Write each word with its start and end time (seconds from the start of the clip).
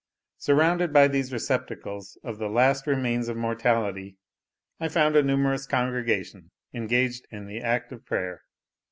Surrounded 0.39 0.91
by 0.91 1.07
these 1.07 1.31
receptacles 1.31 2.17
of 2.23 2.39
the 2.39 2.49
last 2.49 2.87
remains 2.87 3.29
of 3.29 3.37
mortality, 3.37 4.17
I 4.79 4.87
found 4.89 5.15
a 5.15 5.21
numerous 5.21 5.67
congregation 5.67 6.49
engaged 6.73 7.27
in 7.29 7.45
the 7.45 7.59
act 7.59 7.91
of 7.91 8.03
prayer. 8.03 8.41